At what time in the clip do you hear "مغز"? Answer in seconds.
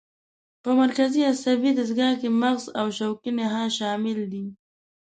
2.41-2.65